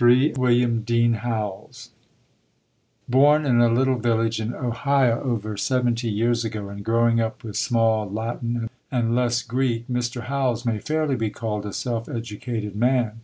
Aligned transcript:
III 0.00 0.34
WILLIAM 0.34 0.82
DEAN 0.82 1.14
HOWELLS 1.14 1.90
Born 3.08 3.44
in 3.44 3.60
a 3.60 3.68
little 3.68 3.98
village 3.98 4.40
in 4.40 4.54
Ohio 4.54 5.20
over 5.24 5.56
seventy 5.56 6.08
years 6.08 6.44
ago, 6.44 6.68
and 6.68 6.84
growing 6.84 7.20
up 7.20 7.42
with 7.42 7.56
small 7.56 8.08
Latin 8.08 8.70
and 8.92 9.16
less 9.16 9.42
Greek, 9.42 9.88
Mr. 9.90 10.26
Howells 10.26 10.64
may 10.64 10.78
fairly 10.78 11.16
be 11.16 11.30
called 11.30 11.66
a 11.66 11.72
self 11.72 12.08
educated 12.08 12.76
man. 12.76 13.22